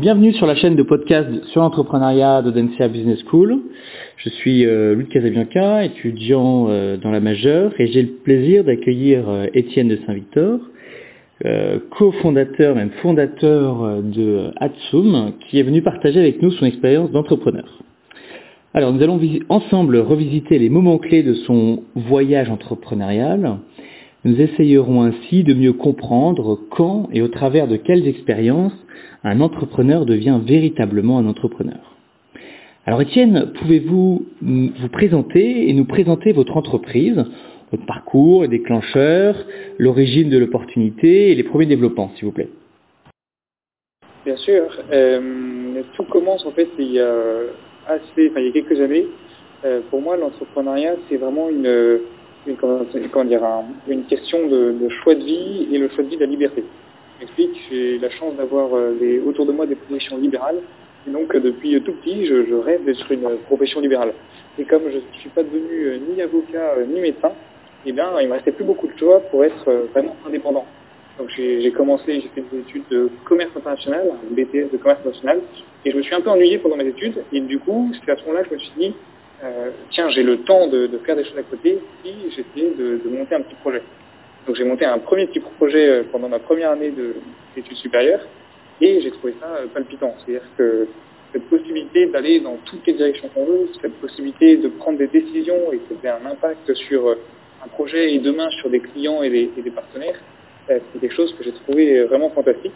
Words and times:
Bienvenue 0.00 0.32
sur 0.32 0.46
la 0.46 0.54
chaîne 0.54 0.74
de 0.74 0.82
podcast 0.82 1.28
sur 1.48 1.60
l'entrepreneuriat 1.60 2.40
d'Odensia 2.40 2.88
Business 2.88 3.22
School. 3.28 3.60
Je 4.16 4.30
suis 4.30 4.64
euh, 4.64 4.94
Luc 4.94 5.10
Casabianca, 5.10 5.84
étudiant 5.84 6.66
euh, 6.68 6.96
dans 6.96 7.10
la 7.10 7.20
majeure, 7.20 7.72
et 7.78 7.88
j'ai 7.88 8.02
le 8.02 8.08
plaisir 8.24 8.64
d'accueillir 8.64 9.28
euh, 9.28 9.46
Étienne 9.52 9.88
de 9.88 9.98
Saint-Victor, 10.06 10.60
euh, 11.44 11.78
cofondateur, 11.90 12.74
même 12.74 12.90
fondateur 13.02 14.02
de 14.02 14.50
Atsum, 14.56 15.32
qui 15.40 15.58
est 15.58 15.62
venu 15.62 15.82
partager 15.82 16.20
avec 16.20 16.40
nous 16.40 16.50
son 16.52 16.64
expérience 16.64 17.10
d'entrepreneur. 17.10 17.82
Alors 18.74 18.92
nous 18.92 19.02
allons 19.02 19.20
ensemble 19.50 19.98
revisiter 19.98 20.58
les 20.58 20.70
moments 20.70 20.98
clés 20.98 21.22
de 21.22 21.34
son 21.34 21.82
voyage 21.94 22.48
entrepreneurial. 22.48 23.58
Nous 24.24 24.40
essayerons 24.40 25.02
ainsi 25.02 25.42
de 25.42 25.52
mieux 25.52 25.72
comprendre 25.72 26.58
quand 26.70 27.08
et 27.12 27.22
au 27.22 27.28
travers 27.28 27.66
de 27.66 27.76
quelles 27.76 28.06
expériences 28.06 28.72
un 29.24 29.40
entrepreneur 29.40 30.06
devient 30.06 30.38
véritablement 30.44 31.18
un 31.18 31.26
entrepreneur. 31.26 31.96
Alors 32.86 33.02
Étienne, 33.02 33.52
pouvez-vous 33.60 34.26
vous 34.40 34.88
présenter 34.92 35.68
et 35.68 35.72
nous 35.72 35.84
présenter 35.84 36.32
votre 36.32 36.56
entreprise, 36.56 37.24
votre 37.72 37.86
parcours, 37.86 38.42
les 38.42 38.48
déclencheurs, 38.48 39.36
l'origine 39.78 40.30
de 40.30 40.38
l'opportunité 40.38 41.32
et 41.32 41.34
les 41.34 41.44
premiers 41.44 41.66
développements, 41.66 42.12
s'il 42.14 42.26
vous 42.26 42.32
plaît? 42.32 42.48
Bien 44.24 44.36
sûr. 44.36 44.78
Euh, 44.92 45.82
tout 45.96 46.04
commence 46.04 46.46
en 46.46 46.52
fait 46.52 46.68
il 46.78 46.92
y 46.92 47.00
a 47.00 47.12
assez, 47.88 48.30
enfin 48.30 48.40
il 48.40 48.46
y 48.46 48.48
a 48.50 48.52
quelques 48.52 48.80
années. 48.80 49.06
Euh, 49.64 49.80
pour 49.90 50.00
moi, 50.00 50.16
l'entrepreneuriat 50.16 50.94
c'est 51.08 51.16
vraiment 51.16 51.48
une, 51.50 52.00
une, 52.46 52.56
une 53.88 54.04
question 54.04 54.46
de, 54.46 54.88
choix 55.02 55.14
de 55.14 55.24
vie 55.24 55.68
et 55.72 55.78
le 55.78 55.88
choix 55.90 56.04
de 56.04 56.08
vie 56.08 56.16
de 56.16 56.22
la 56.22 56.30
liberté. 56.30 56.64
Je 57.16 57.20
m'explique. 57.20 57.60
J'ai 57.70 57.98
la 57.98 58.10
chance 58.10 58.34
d'avoir 58.34 58.74
euh, 58.74 59.22
autour 59.26 59.46
de 59.46 59.52
moi 59.52 59.66
des 59.66 59.76
professions 59.76 60.18
libérales. 60.18 60.60
Et 61.06 61.10
donc 61.10 61.34
euh, 61.34 61.40
depuis 61.40 61.80
tout 61.82 61.92
petit, 61.92 62.26
je, 62.26 62.54
rêve 62.54 62.84
d'être 62.84 63.10
une 63.12 63.36
profession 63.46 63.80
libérale. 63.80 64.12
Et 64.58 64.64
comme 64.64 64.82
je 64.90 64.96
ne 64.96 65.20
suis 65.20 65.30
pas 65.30 65.42
devenu 65.42 65.84
euh, 65.84 65.98
ni 65.98 66.20
avocat 66.20 66.76
ni 66.88 67.00
médecin, 67.00 67.32
eh 67.84 67.92
bien, 67.92 68.20
il 68.20 68.28
me 68.28 68.34
restait 68.34 68.52
plus 68.52 68.64
beaucoup 68.64 68.86
de 68.86 68.96
choix 68.96 69.20
pour 69.30 69.44
être 69.44 69.88
vraiment 69.92 70.16
indépendant. 70.26 70.64
Donc 71.18 71.28
j'ai 71.36 71.70
commencé, 71.72 72.20
j'ai 72.20 72.28
fait 72.34 72.44
des 72.52 72.60
études 72.60 72.84
de 72.90 73.10
commerce 73.24 73.50
international, 73.56 74.12
BTS 74.30 74.70
de 74.72 74.78
commerce 74.78 75.00
international, 75.00 75.40
et 75.84 75.90
je 75.90 75.96
me 75.96 76.02
suis 76.02 76.14
un 76.14 76.20
peu 76.20 76.30
ennuyé 76.30 76.58
pendant 76.58 76.76
mes 76.76 76.86
études, 76.86 77.22
et 77.32 77.40
du 77.40 77.58
coup, 77.58 77.92
c'est 77.92 78.10
à 78.10 78.16
ce 78.16 78.22
moment-là 78.22 78.44
je 78.48 78.54
me 78.54 78.58
suis 78.58 78.72
dit, 78.78 78.94
euh, 79.42 79.70
tiens, 79.90 80.08
j'ai 80.10 80.22
le 80.22 80.38
temps 80.42 80.68
de, 80.68 80.88
faire 81.04 81.16
des 81.16 81.24
choses 81.24 81.38
à 81.38 81.42
côté, 81.42 81.78
si 82.04 82.14
j'essayais 82.30 82.70
de, 82.76 83.00
monter 83.08 83.34
un 83.34 83.42
petit 83.42 83.56
projet. 83.56 83.82
Donc 84.46 84.56
j'ai 84.56 84.64
monté 84.64 84.84
un 84.84 84.98
premier 84.98 85.26
petit 85.26 85.40
projet 85.40 85.88
euh, 85.88 86.02
pendant 86.10 86.28
ma 86.28 86.38
première 86.38 86.70
année 86.70 86.90
de- 86.90 87.14
d'études 87.54 87.76
supérieures, 87.76 88.24
et 88.80 89.00
j'ai 89.00 89.10
trouvé 89.10 89.34
ça 89.40 89.46
euh, 89.56 89.66
palpitant. 89.72 90.14
C'est-à-dire 90.18 90.46
que 90.56 90.86
cette 91.32 91.44
possibilité 91.48 92.06
d'aller 92.06 92.40
dans 92.40 92.56
toutes 92.66 92.86
les 92.86 92.94
directions 92.94 93.28
qu'on 93.28 93.44
veut, 93.44 93.68
cette 93.80 93.94
possibilité 94.00 94.56
de 94.58 94.68
prendre 94.68 94.98
des 94.98 95.08
décisions 95.08 95.72
et 95.72 95.78
que 95.78 95.94
ça 96.02 96.18
un 96.22 96.26
impact 96.30 96.72
sur 96.74 97.10
un 97.64 97.68
projet 97.68 98.14
et 98.14 98.18
demain 98.18 98.48
sur 98.60 98.70
des 98.70 98.80
clients 98.80 99.22
et 99.22 99.30
des, 99.30 99.50
et 99.56 99.62
des 99.62 99.70
partenaires, 99.70 100.18
c'est 100.68 101.00
quelque 101.00 101.14
chose 101.14 101.34
que 101.38 101.44
j'ai 101.44 101.52
trouvé 101.52 102.04
vraiment 102.04 102.30
fantastique. 102.30 102.72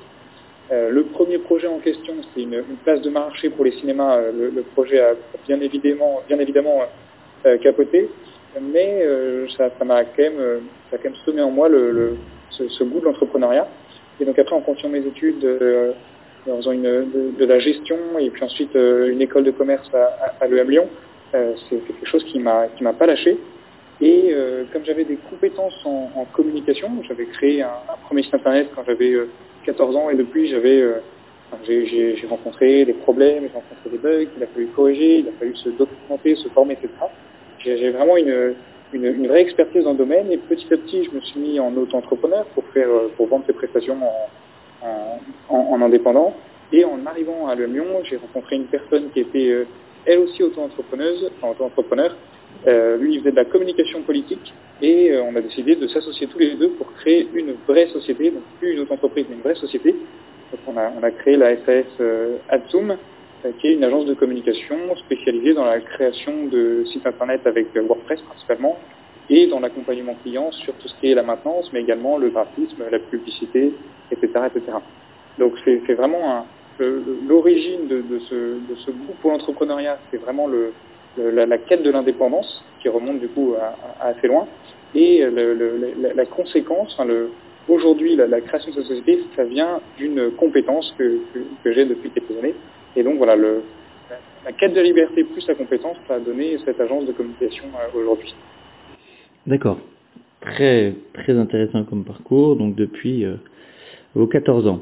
Euh, 0.72 0.90
le 0.90 1.04
premier 1.04 1.38
projet 1.38 1.68
en 1.68 1.78
question, 1.78 2.14
c'est 2.34 2.42
une, 2.42 2.62
place 2.84 3.00
de 3.00 3.10
marché 3.10 3.50
pour 3.50 3.64
les 3.64 3.72
cinémas. 3.72 4.16
Euh, 4.16 4.50
Le, 4.52 4.62
projet 4.62 5.00
a 5.00 5.14
bien 5.46 5.60
évidemment, 5.60 6.22
bien 6.26 6.38
évidemment 6.38 6.82
euh, 7.46 7.56
capoté, 7.58 8.08
mais 8.60 9.06
ça 9.56 9.70
m'a 9.84 10.04
quand 10.04 10.22
même, 10.22 10.60
ça 10.90 10.96
a 10.96 10.98
quand 10.98 11.10
même 11.10 11.18
semé 11.24 11.42
en 11.42 11.50
moi 11.50 11.68
le, 11.68 12.16
ce, 12.50 12.84
goût 12.84 13.00
de 13.00 13.04
l'entrepreneuriat. 13.04 13.68
Et 14.18 14.24
donc 14.24 14.38
après, 14.38 14.56
en 14.56 14.60
continuant 14.60 14.92
mes 14.92 15.06
études, 15.06 15.46
en 16.50 16.56
faisant 16.56 16.72
une, 16.72 16.82
de, 17.38 17.44
la 17.44 17.58
gestion 17.58 17.98
et 18.18 18.30
puis 18.30 18.42
ensuite 18.42 18.74
une 18.74 19.20
école 19.20 19.44
de 19.44 19.50
commerce 19.50 19.90
à, 20.40 20.46
l'EM 20.46 20.70
Lyon, 20.70 20.88
c'est 21.32 21.76
quelque 21.86 22.06
chose 22.06 22.24
qui 22.24 22.38
m'a 22.38 22.68
qui 22.76 22.82
m'a 22.82 22.94
pas 22.94 23.06
lâché. 23.06 23.36
Et 24.00 24.34
comme 24.72 24.84
j'avais 24.86 25.04
des 25.04 25.18
compétences 25.28 25.84
en, 25.84 26.26
communication, 26.32 26.90
j'avais 27.06 27.26
créé 27.26 27.60
un, 27.62 27.68
premier 28.06 28.22
site 28.22 28.34
internet 28.34 28.68
quand 28.74 28.84
j'avais 28.86 29.16
14 29.66 29.96
ans 29.96 30.10
et 30.10 30.14
depuis 30.14 30.48
j'avais 30.48 30.80
euh, 30.80 31.00
j'ai- 31.64 32.16
rencontré 32.28 32.84
des 32.84 32.92
problèmes, 32.94 33.42
j'ai 33.48 33.54
rencontré 33.54 33.90
des 33.90 33.98
bugs, 33.98 34.30
il 34.36 34.42
a 34.42 34.46
fallu 34.46 34.66
corriger, 34.68 35.18
il 35.18 35.28
a 35.28 35.32
fallu 35.38 35.54
se 35.56 35.68
documenter, 35.70 36.34
se 36.36 36.48
former, 36.48 36.74
etc. 36.74 36.88
J'ai 37.58 37.90
vraiment 37.90 38.16
une, 38.16 38.54
une, 38.92 39.26
vraie 39.26 39.42
expertise 39.42 39.84
dans 39.84 39.92
le 39.92 39.98
domaine 39.98 40.30
et 40.30 40.38
petit 40.38 40.66
à 40.72 40.76
petit 40.76 41.04
je 41.04 41.10
me 41.10 41.20
suis 41.20 41.40
mis 41.40 41.58
en 41.60 41.74
auto-entrepreneur 41.76 42.44
pour 42.54 42.64
faire 42.74 42.88
euh, 42.88 43.10
pour 43.16 43.26
vendre 43.28 43.44
ces 43.46 43.52
prestations 43.52 43.96
en- 45.48 45.56
en 45.74 45.82
indépendant. 45.82 46.34
Et 46.72 46.84
en 46.84 47.04
arrivant 47.06 47.46
à 47.48 47.54
Le 47.54 47.66
Lyon, 47.66 47.86
j'ai 48.04 48.16
rencontré 48.16 48.56
une 48.56 48.64
personne 48.66 49.10
qui 49.12 49.20
était 49.20 49.48
euh, 49.50 49.66
elle 50.04 50.18
aussi 50.20 50.42
auto-entrepreneuse, 50.42 51.30
enfin 51.36 51.52
auto-entrepreneur, 51.52 52.14
euh, 52.66 52.96
lui, 52.96 53.14
il 53.14 53.20
faisait 53.20 53.30
de 53.30 53.36
la 53.36 53.44
communication 53.44 54.02
politique 54.02 54.52
et 54.82 55.12
euh, 55.12 55.22
on 55.22 55.34
a 55.36 55.40
décidé 55.40 55.76
de 55.76 55.86
s'associer 55.88 56.26
tous 56.26 56.38
les 56.38 56.54
deux 56.56 56.70
pour 56.70 56.92
créer 56.94 57.28
une 57.34 57.54
vraie 57.66 57.88
société, 57.88 58.30
donc 58.30 58.42
plus 58.58 58.74
une 58.74 58.80
autre 58.80 58.92
entreprise, 58.92 59.26
mais 59.28 59.36
une 59.36 59.42
vraie 59.42 59.54
société. 59.54 59.94
On 60.68 60.76
a, 60.76 61.10
créé 61.10 61.36
la 61.36 61.56
SAS 61.64 61.86
euh, 62.00 62.36
Adsum, 62.48 62.90
euh, 62.92 63.50
qui 63.60 63.68
est 63.68 63.74
une 63.74 63.84
agence 63.84 64.06
de 64.06 64.14
communication 64.14 64.76
spécialisée 64.96 65.54
dans 65.54 65.64
la 65.64 65.80
création 65.80 66.46
de 66.46 66.84
sites 66.86 67.06
internet 67.06 67.40
avec 67.46 67.66
euh, 67.76 67.82
WordPress 67.82 68.20
principalement 68.22 68.78
et 69.28 69.46
dans 69.48 69.60
l'accompagnement 69.60 70.14
client 70.22 70.50
sur 70.52 70.74
tout 70.74 70.88
ce 70.88 70.94
qui 71.00 71.10
est 71.10 71.14
la 71.14 71.22
maintenance, 71.22 71.70
mais 71.72 71.80
également 71.80 72.16
le 72.16 72.30
graphisme, 72.30 72.84
la 72.90 72.98
publicité, 72.98 73.72
etc. 74.10 74.28
etc. 74.54 74.78
Donc 75.38 75.54
c'est 75.64 75.94
vraiment 75.94 76.46
l'origine 76.78 77.88
de, 77.88 78.18
ce, 78.28 78.34
de 78.34 78.74
ce 78.84 78.90
goût 78.90 79.14
pour 79.20 79.30
l'entrepreneuriat, 79.32 79.98
c'est 80.10 80.18
vraiment 80.18 80.46
le- 80.46 80.72
la, 81.18 81.58
quête 81.58 81.82
de 81.82 81.90
l'indépendance 81.90 82.62
qui 82.80 82.88
remonte 82.88 83.20
du 83.20 83.28
coup 83.28 83.54
à, 83.60 84.06
assez 84.08 84.26
loin. 84.26 84.46
Et 84.94 85.24
la, 86.14 86.26
conséquence, 86.26 86.96
aujourd'hui 87.68 88.16
la, 88.16 88.40
création 88.40 88.70
de 88.70 88.76
cette 88.76 88.86
société, 88.86 89.24
ça 89.34 89.44
vient 89.44 89.80
d'une 89.98 90.30
compétence 90.32 90.94
que, 90.98 91.20
j'ai 91.64 91.84
depuis 91.84 92.10
quelques 92.10 92.38
années. 92.38 92.54
Et 92.94 93.02
donc 93.02 93.16
voilà, 93.18 93.36
la, 93.36 94.52
quête 94.52 94.74
de 94.74 94.80
liberté 94.80 95.24
plus 95.24 95.46
la 95.46 95.54
compétence, 95.54 95.96
ça 96.08 96.14
a 96.14 96.20
donné 96.20 96.56
cette 96.64 96.80
agence 96.80 97.06
de 97.06 97.12
communication 97.12 97.64
euh, 97.74 97.98
aujourd'hui. 97.98 98.34
D'accord. 99.46 99.78
Très, 100.40 100.94
très 101.14 101.36
intéressant 101.36 101.84
comme 101.84 102.04
parcours, 102.04 102.56
donc 102.56 102.74
depuis 102.76 103.24
euh, 103.24 103.34
vos 104.14 104.26
14 104.26 104.66
ans. 104.68 104.80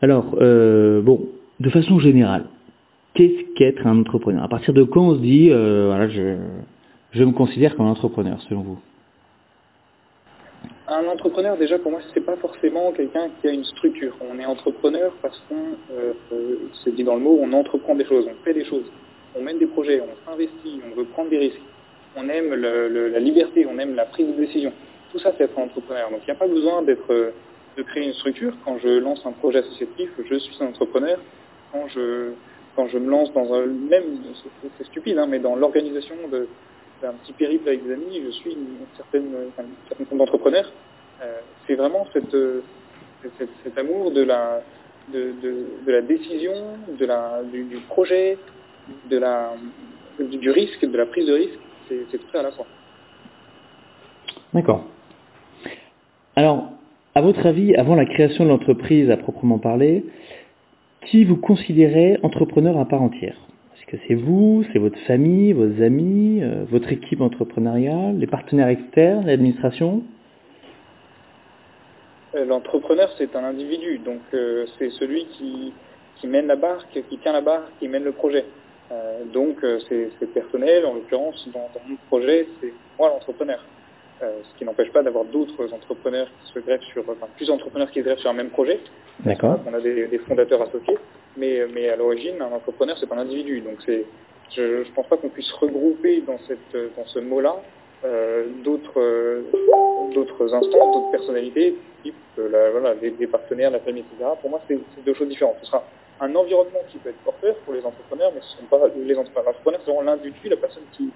Alors, 0.00 0.36
euh, 0.40 1.00
bon, 1.02 1.28
de 1.60 1.70
façon 1.70 1.98
générale, 1.98 2.44
qu'est-ce 3.14 3.54
qu'être 3.54 3.86
un 3.86 4.00
entrepreneur? 4.00 4.42
À 4.42 4.48
partir 4.48 4.74
de 4.74 4.82
quand 4.82 5.08
on 5.08 5.14
se 5.14 5.20
dit, 5.20 5.50
euh, 5.50 5.86
voilà, 5.86 6.08
je, 6.08 6.36
je 7.12 7.24
me 7.24 7.32
considère 7.32 7.76
comme 7.76 7.86
un 7.86 7.90
entrepreneur, 7.90 8.40
selon 8.48 8.62
vous? 8.62 8.78
Un 10.86 11.06
entrepreneur, 11.06 11.56
déjà, 11.56 11.78
pour 11.78 11.90
moi, 11.90 12.00
c'est 12.12 12.20
pas 12.20 12.36
forcément 12.36 12.92
quelqu'un 12.92 13.28
qui 13.40 13.48
a 13.48 13.52
une 13.52 13.64
structure. 13.64 14.14
On 14.20 14.38
est 14.38 14.44
entrepreneur 14.44 15.12
parce 15.22 15.42
qu'on, 15.48 15.94
euh, 15.94 16.12
euh, 16.32 16.56
c'est 16.82 16.94
dit 16.94 17.04
dans 17.04 17.14
le 17.14 17.22
mot, 17.22 17.38
on 17.40 17.52
entreprend 17.52 17.94
des 17.94 18.04
choses, 18.04 18.26
on 18.28 18.44
fait 18.44 18.52
des 18.52 18.64
choses, 18.64 18.84
on 19.34 19.42
mène 19.42 19.58
des 19.58 19.66
projets, 19.66 20.02
on 20.02 20.30
s'investit, 20.30 20.80
on 20.86 20.94
veut 20.94 21.04
prendre 21.04 21.30
des 21.30 21.38
risques, 21.38 21.62
on 22.16 22.28
aime 22.28 22.54
la 22.54 23.18
liberté, 23.18 23.66
on 23.66 23.78
aime 23.78 23.94
la 23.94 24.04
prise 24.04 24.26
de 24.26 24.32
décision. 24.34 24.72
Tout 25.10 25.18
ça, 25.20 25.32
c'est 25.36 25.44
être 25.44 25.58
entrepreneur. 25.58 26.10
Donc, 26.10 26.20
il 26.22 26.26
n'y 26.26 26.36
a 26.36 26.38
pas 26.38 26.48
besoin 26.48 26.82
d'être, 26.82 27.10
euh, 27.10 27.30
de 27.76 27.82
créer 27.82 28.04
une 28.04 28.12
structure. 28.14 28.54
Quand 28.64 28.78
je 28.78 28.98
lance 28.98 29.24
un 29.24 29.32
projet 29.32 29.60
associatif, 29.60 30.10
je 30.28 30.34
suis 30.34 30.56
un 30.60 30.66
entrepreneur. 30.66 31.18
Quand 31.72 31.88
je, 31.88 32.32
quand 32.76 32.88
je 32.88 32.98
me 32.98 33.08
lance 33.08 33.32
dans 33.32 33.52
un, 33.54 33.66
même, 33.66 34.18
c'est- 34.78 34.84
stupide, 34.84 35.18
hein, 35.18 35.26
mais 35.28 35.38
dans 35.38 35.56
l'organisation 35.56 36.14
d'un 36.30 37.12
petit 37.22 37.32
périple 37.32 37.68
avec 37.68 37.84
des 37.84 37.92
amis, 37.92 38.20
je 38.24 38.30
suis 38.30 38.52
une 38.52 38.86
certaine, 38.96 39.30
enfin, 39.48 39.62
une 39.62 39.88
certaine 39.88 40.06
forme 40.06 40.18
d'entrepreneur. 40.18 40.70
Euh, 41.22 41.40
c'est 41.66 41.74
vraiment 41.74 42.06
euh, 42.16 42.60
cette- 43.38 43.48
cet 43.62 43.78
amour 43.78 44.10
de 44.10 44.22
la, 44.22 44.62
de, 45.12 45.32
de, 45.86 45.92
la 45.92 46.00
décision, 46.02 46.52
de 46.98 47.04
la, 47.06 47.42
du, 47.52 47.64
projet, 47.88 48.38
de 49.10 49.18
la, 49.18 49.52
du, 50.18 50.50
risque, 50.50 50.84
de 50.84 50.96
la 50.96 51.06
prise 51.06 51.26
de 51.26 51.34
risque. 51.34 51.58
C'est, 51.88 52.18
tout 52.18 52.36
à 52.38 52.42
la 52.42 52.50
fois. 52.52 52.66
D'accord. 54.52 54.84
Alors, 56.36 56.70
à 57.14 57.20
votre 57.20 57.44
avis, 57.46 57.74
avant 57.76 57.94
la 57.94 58.06
création 58.06 58.44
de 58.44 58.48
l'entreprise 58.50 59.10
à 59.10 59.16
proprement 59.16 59.58
parler, 59.58 60.04
qui 61.06 61.24
vous 61.24 61.36
considérez 61.36 62.18
entrepreneur 62.22 62.78
à 62.78 62.86
part 62.86 63.02
entière 63.02 63.36
Est-ce 63.76 63.86
que 63.86 64.02
c'est 64.06 64.14
vous, 64.14 64.64
c'est 64.72 64.78
votre 64.78 64.98
famille, 65.00 65.52
vos 65.52 65.82
amis, 65.82 66.40
euh, 66.42 66.64
votre 66.70 66.92
équipe 66.92 67.20
entrepreneuriale, 67.20 68.18
les 68.18 68.26
partenaires 68.26 68.68
externes, 68.68 69.26
l'administration? 69.26 70.02
Euh, 72.34 72.44
L'entrepreneur, 72.44 73.10
c'est 73.18 73.34
un 73.36 73.44
individu, 73.44 73.98
donc 73.98 74.20
euh, 74.32 74.66
c'est 74.78 74.90
celui 74.90 75.26
qui, 75.26 75.72
mène 76.26 76.46
la 76.46 76.56
barque, 76.56 77.02
qui 77.10 77.18
tient 77.18 77.32
la 77.32 77.42
barque, 77.42 77.68
qui 77.78 77.86
mène 77.86 78.04
le 78.04 78.12
projet. 78.12 78.46
Donc 79.34 79.58
c'est 79.88 80.32
personnel, 80.32 80.86
en 80.86 80.94
l'occurrence, 80.94 81.46
dans 81.52 81.68
mon 81.86 81.96
projet, 82.08 82.46
c'est 82.60 82.72
moi 82.98 83.08
l'entrepreneur. 83.08 83.62
Euh, 84.24 84.40
ce 84.42 84.58
qui 84.58 84.64
n'empêche 84.64 84.90
pas 84.90 85.02
d'avoir 85.02 85.24
d'autres 85.24 85.72
entrepreneurs 85.72 86.28
qui 86.44 86.52
se 86.52 86.58
greffent 86.58 86.84
sur, 86.92 87.02
enfin, 87.02 87.26
plusieurs 87.36 87.56
entrepreneurs 87.56 87.90
qui 87.90 88.00
se 88.00 88.04
greffent 88.04 88.20
sur 88.20 88.30
un 88.30 88.34
même 88.34 88.50
projet. 88.50 88.80
D'accord. 89.20 89.60
On 89.66 89.74
a 89.74 89.80
des, 89.80 90.06
des 90.06 90.18
fondateurs 90.18 90.62
associés. 90.62 90.98
mais, 91.36 91.66
mais 91.72 91.88
à 91.88 91.96
l'origine, 91.96 92.40
un 92.40 92.52
entrepreneur, 92.52 92.96
c'est 92.98 93.06
pas 93.08 93.16
un 93.16 93.20
individu. 93.20 93.60
Donc 93.60 93.76
c'est, 93.84 94.04
je 94.56 94.78
ne 94.80 94.94
pense 94.94 95.06
pas 95.06 95.16
qu'on 95.16 95.28
puisse 95.28 95.50
regrouper 95.52 96.22
dans, 96.22 96.38
cette, 96.46 96.96
dans 96.96 97.06
ce 97.06 97.18
mot-là 97.18 97.56
euh, 98.04 98.44
d'autres 98.62 99.00
euh, 99.00 99.42
d'autres 100.14 100.52
instances, 100.52 100.92
d'autres 100.92 101.10
personnalités, 101.10 101.74
type 102.02 102.14
euh, 102.38 102.50
la, 102.50 102.70
voilà, 102.70 102.94
des, 102.94 103.10
des, 103.10 103.26
partenaires, 103.26 103.70
la 103.70 103.80
famille, 103.80 104.04
etc. 104.12 104.30
Pour 104.42 104.50
moi, 104.50 104.60
c'est 104.68 104.78
deux 105.06 105.14
choses 105.14 105.28
différentes. 105.28 105.56
Ce 105.60 105.66
sera 105.66 105.82
un 106.20 106.34
environnement 106.34 106.80
qui 106.90 106.98
peut 106.98 107.08
être 107.08 107.24
porteur 107.24 107.54
pour 107.64 107.72
les 107.72 107.84
entrepreneurs, 107.84 108.30
mais 108.34 108.42
ce 108.42 108.56
ne 108.56 108.60
sont 108.60 108.66
pas 108.66 108.88
les 108.94 109.16
entrepreneurs. 109.16 109.46
L'entrepreneur, 109.46 109.80
c'est 109.84 109.90
vraiment 109.90 110.10
l'individu, 110.10 110.48
la 110.50 110.56
personne 110.56 110.82
qui, 110.92 111.10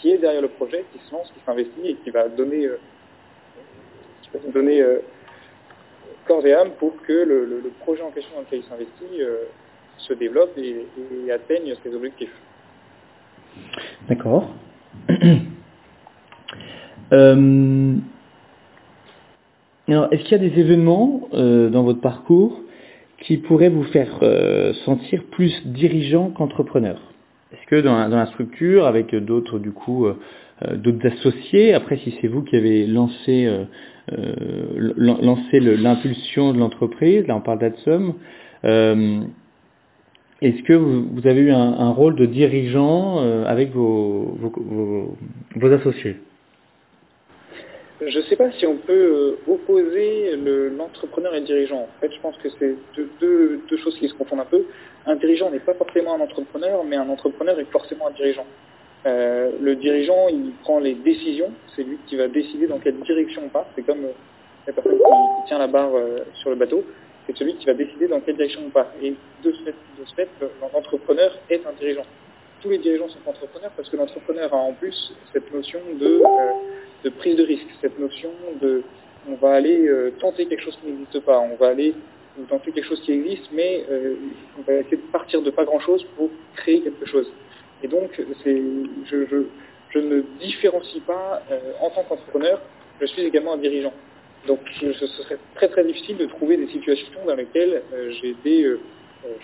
qui 0.00 0.10
est 0.10 0.18
derrière 0.18 0.42
le 0.42 0.48
projet, 0.48 0.84
qui 0.92 0.98
se 1.06 1.12
lance, 1.12 1.30
qui 1.32 1.40
s'investit 1.44 1.86
et 1.86 1.94
qui 1.96 2.10
va 2.10 2.28
donner, 2.28 2.66
euh, 2.66 2.78
donner 4.52 4.80
euh, 4.80 5.00
corps 6.26 6.44
et 6.46 6.54
âme 6.54 6.70
pour 6.78 7.00
que 7.02 7.12
le, 7.12 7.62
projet 7.80 8.02
en 8.02 8.10
question 8.10 8.34
dans 8.34 8.42
lequel 8.42 8.60
il 8.60 8.64
s'investit 8.64 9.20
euh, 9.22 9.44
se 9.98 10.14
développe 10.14 10.56
et, 10.56 10.86
et, 11.26 11.32
atteigne 11.32 11.74
ses 11.82 11.94
objectifs. 11.94 12.34
D'accord. 14.08 14.48
Alors, 19.88 20.12
est-ce 20.12 20.22
qu'il 20.22 20.32
y 20.32 20.34
a 20.34 20.48
des 20.48 20.60
événements 20.60 21.28
dans 21.32 21.82
votre 21.82 22.00
parcours 22.00 22.60
qui 23.18 23.38
pourraient 23.38 23.68
vous 23.68 23.82
faire 23.82 24.20
sentir 24.84 25.24
plus 25.24 25.52
dirigeant 25.66 26.30
qu'entrepreneur? 26.30 27.09
Est-ce 27.52 27.66
que 27.66 27.80
dans 27.80 27.98
la, 27.98 28.08
dans 28.08 28.16
la, 28.16 28.26
structure, 28.26 28.86
avec 28.86 29.14
d'autres 29.14 29.58
du 29.58 29.72
coup, 29.72 30.06
d'autres 30.72 31.06
associés, 31.06 31.74
après 31.74 31.96
si 31.96 32.14
c'est 32.20 32.28
vous 32.28 32.42
qui 32.42 32.56
avez 32.56 32.86
lancé, 32.86 33.48
lancé 34.96 35.60
l'impulsion 35.60 36.52
de 36.52 36.58
l'entreprise, 36.58 37.26
là 37.26 37.36
on 37.36 37.40
parle 37.40 37.58
d'Adsum, 37.58 38.14
est-ce 40.42 40.62
que 40.62 40.72
vous, 40.72 41.08
vous, 41.12 41.26
avez 41.26 41.40
eu 41.40 41.50
un, 41.50 41.58
un, 41.58 41.90
rôle 41.90 42.14
de 42.14 42.26
dirigeant 42.26 43.18
avec 43.46 43.72
vos, 43.72 44.36
vos, 44.38 44.52
vos, 44.56 45.16
vos 45.56 45.72
associés? 45.72 46.16
Je 48.06 48.18
ne 48.18 48.24
sais 48.24 48.36
pas 48.36 48.50
si 48.52 48.66
on 48.66 48.76
peut 48.76 49.36
opposer 49.46 50.36
l'entrepreneur 50.76 51.32
le, 51.32 51.38
et 51.38 51.40
le 51.40 51.46
dirigeant. 51.46 51.82
En 51.82 52.00
fait, 52.00 52.12
je 52.12 52.20
pense 52.20 52.36
que 52.38 52.48
c'est 52.58 52.74
deux, 53.20 53.60
choses 53.76 53.96
qui 53.98 54.08
se 54.08 54.14
confondent 54.14 54.40
un 54.40 54.46
peu. 54.46 54.64
Un 55.06 55.16
dirigeant 55.16 55.50
n'est 55.50 55.60
pas 55.60 55.74
forcément 55.74 56.14
un 56.14 56.20
entrepreneur, 56.20 56.82
mais 56.84 56.96
un 56.96 57.08
entrepreneur 57.08 57.58
est 57.58 57.70
forcément 57.70 58.08
un 58.08 58.12
dirigeant. 58.12 58.46
Euh, 59.06 59.50
le 59.60 59.76
dirigeant, 59.76 60.28
il 60.28 60.52
prend 60.62 60.78
les 60.78 60.94
décisions, 60.94 61.52
c'est 61.74 61.82
lui 61.82 61.98
qui 62.06 62.16
va 62.16 62.28
décider 62.28 62.66
dans 62.66 62.78
quelle 62.78 62.96
direction 63.00 63.42
on 63.44 63.48
part. 63.48 63.66
C'est 63.74 63.82
comme 63.82 64.06
la 64.66 64.72
personne 64.72 64.96
qui, 64.96 65.48
tient 65.48 65.58
la 65.58 65.66
barre 65.66 65.94
euh, 65.94 66.20
sur 66.34 66.50
le 66.50 66.56
bateau, 66.56 66.84
c'est 67.26 67.36
celui 67.36 67.54
qui 67.56 67.66
va 67.66 67.74
décider 67.74 68.08
dans 68.08 68.20
quelle 68.20 68.36
direction 68.36 68.62
on 68.66 68.70
part. 68.70 68.90
Et 69.02 69.14
de 69.42 69.52
ce 69.52 70.14
fait 70.14 70.28
l'entrepreneur 70.74 71.32
est 71.48 71.66
un 71.66 71.72
dirigeant 71.78 72.04
tous 72.60 72.70
les 72.70 72.78
dirigeants 72.78 73.08
sont 73.08 73.18
entrepreneurs 73.26 73.72
parce 73.76 73.88
que 73.88 73.96
l'entrepreneur 73.96 74.52
a 74.52 74.56
en 74.56 74.72
plus 74.72 75.12
cette 75.32 75.52
notion 75.52 75.80
de, 75.98 76.22
euh, 77.06 77.10
prise 77.18 77.36
de 77.36 77.44
risque, 77.44 77.66
cette 77.80 77.98
notion 77.98 78.30
de 78.60 78.82
on 79.28 79.34
va 79.34 79.52
aller 79.52 79.86
euh, 79.86 80.12
tenter 80.18 80.46
quelque 80.46 80.62
chose 80.62 80.76
qui 80.80 80.90
n'existe 80.90 81.20
pas, 81.20 81.38
on 81.40 81.56
va 81.56 81.68
aller 81.68 81.94
tenter 82.48 82.72
quelque 82.72 82.86
chose 82.86 83.00
qui 83.02 83.12
existe, 83.12 83.50
mais 83.52 83.84
euh, 83.90 84.14
on 84.58 84.62
va 84.62 84.74
essayer 84.78 84.96
de 84.96 85.12
partir 85.12 85.42
de 85.42 85.50
pas 85.50 85.64
grand-chose 85.64 86.06
pour 86.16 86.30
créer 86.56 86.80
quelque 86.80 87.04
chose. 87.04 87.30
Et 87.82 87.88
donc, 87.88 88.10
je, 88.16 88.54
je, 89.04 89.44
je, 89.90 89.98
ne 89.98 90.22
différencie 90.38 91.02
pas 91.02 91.42
en 91.80 91.90
tant 91.90 92.02
qu'entrepreneur, 92.04 92.60
je 93.00 93.06
suis 93.06 93.22
également 93.22 93.54
un 93.54 93.58
dirigeant. 93.58 93.92
Donc, 94.46 94.60
je, 94.80 94.92
ce 94.92 95.06
serait 95.06 95.38
très 95.54 95.68
très 95.68 95.84
difficile 95.84 96.16
de 96.16 96.26
trouver 96.26 96.56
des 96.56 96.68
situations 96.68 97.20
dans 97.26 97.34
lesquelles 97.34 97.82
j'ai 98.20 98.30
été, 98.30 98.64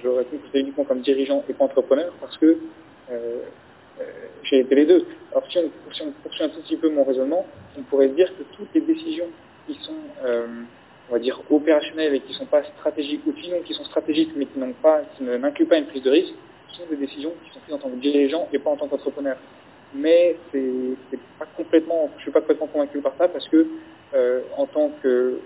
je 0.02 0.08
réponds 0.08 0.38
uniquement 0.54 0.84
comme 0.84 1.00
dirigeant 1.00 1.44
et 1.48 1.52
pas 1.52 1.64
entrepreneur, 1.64 2.12
parce 2.20 2.38
que 2.38 2.46
euh, 2.46 2.58
j'ai 4.44 4.60
été 4.60 4.74
les 4.74 4.86
deux. 4.86 5.06
Alors 5.32 5.44
si 5.50 5.58
on, 5.58 6.10
poursuit 6.22 6.44
un 6.44 6.48
tout 6.48 6.60
petit 6.60 6.76
peu 6.76 6.88
mon 6.88 7.04
raisonnement, 7.04 7.46
on 7.78 7.82
pourrait 7.82 8.08
dire 8.08 8.28
que 8.36 8.42
toutes 8.56 8.72
les 8.74 8.80
décisions 8.80 9.28
qui 9.66 9.74
sont, 9.82 9.94
euh, 10.24 10.46
on 11.08 11.12
va 11.12 11.18
dire, 11.18 11.40
opérationnelles 11.50 12.14
et 12.14 12.20
qui 12.20 12.32
ne 12.32 12.38
sont 12.38 12.46
pas 12.46 12.62
stratégiques, 12.78 13.22
ou 13.26 13.32
sinon 13.42 13.60
qui 13.62 13.74
sont 13.74 13.84
stratégiques 13.84 14.32
mais 14.36 14.46
qui 14.46 14.58
n'ont 14.58 14.72
pas, 14.72 15.02
qui 15.16 15.24
n'incluent 15.24 15.66
pas 15.66 15.78
une 15.78 15.86
prise 15.86 16.02
de 16.02 16.10
risque, 16.10 16.34
sont 16.76 16.86
des 16.90 16.96
décisions 16.96 17.32
qui 17.44 17.52
sont 17.52 17.60
prises 17.60 17.74
en 17.74 17.78
tant 17.78 17.90
que 17.90 17.96
dirigeant 17.96 18.48
et 18.52 18.58
pas 18.58 18.70
en 18.70 18.76
tant 18.76 18.88
qu'entrepreneur. 18.88 19.36
Mais 19.94 20.36
je 20.52 20.58
suis 20.58 20.96
pas 21.38 21.46
complètement 22.40 22.66
convaincu 22.66 23.00
par 23.00 23.14
ça 23.16 23.28
parce 23.28 23.48
que 23.48 23.66
euh, 24.14 24.40
en 24.56 24.66
tant 24.66 24.90
que, 25.02 25.38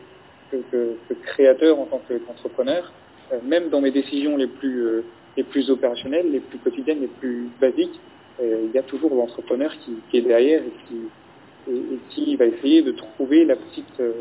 créateur, 1.25 1.79
en 1.79 1.87
tant 1.87 2.01
qu'entrepreneur, 2.09 2.93
euh, 3.33 3.39
même 3.45 3.69
dans 3.69 3.81
mes 3.81 3.91
décisions 3.91 4.37
les 4.37 4.49
plus 4.49 4.83
euh, 4.83 5.05
les 5.41 5.45
plus 5.45 5.71
opérationnelles, 5.71 6.31
les 6.31 6.41
plus 6.41 6.59
quotidiennes, 6.59 7.01
les 7.01 7.07
plus 7.07 7.49
basiques, 7.59 7.99
euh, 8.43 8.67
il 8.67 8.73
y 8.73 8.79
a 8.79 8.83
toujours 8.83 9.15
l'entrepreneur 9.15 9.73
qui, 10.11 10.19
est 10.19 10.21
derrière 10.21 10.61
et 10.61 10.73
qui, 10.87 12.21
et, 12.23 12.33
et 12.33 12.37
va 12.37 12.45
essayer 12.45 12.83
de 12.83 12.93
trouver 12.93 13.47
la 13.47 13.57
petite, 13.57 14.01
euh, 14.01 14.13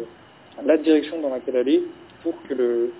la 0.65 0.77
direction 0.77 1.21
dans 1.21 1.29
laquelle 1.29 1.57
aller 1.57 1.83
pour 2.23 2.35
que 2.43 2.53
le, 2.53 2.91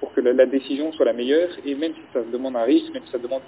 pour 0.00 0.10
que 0.14 0.22
la, 0.22 0.46
décision 0.46 0.90
soit 0.92 1.04
la 1.04 1.12
meilleure. 1.12 1.50
Et 1.66 1.74
même 1.74 1.92
si 1.92 2.00
ça 2.14 2.20
demande 2.32 2.56
un 2.56 2.62
risque, 2.62 2.92
même 2.94 3.02
si 3.04 3.12
ça 3.12 3.18
demande 3.18 3.42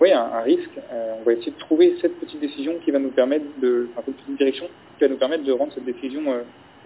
oui, 0.00 0.12
un, 0.12 0.40
risque, 0.42 0.78
euh, 0.92 1.16
on 1.20 1.24
va 1.24 1.32
essayer 1.32 1.50
de 1.50 1.58
trouver 1.58 1.96
cette 2.00 2.18
petite 2.20 2.40
décision 2.40 2.74
qui 2.84 2.92
va 2.92 3.00
nous 3.00 3.10
permettre 3.10 3.46
de, 3.60 3.88
enfin, 3.90 4.02
cette 4.06 4.16
petite 4.16 4.36
direction 4.36 4.66
qui 4.96 5.04
va 5.04 5.08
nous 5.08 5.18
permettre 5.18 5.42
de 5.42 5.52
rendre 5.52 5.72
cette 5.74 5.84
décision 5.84 6.22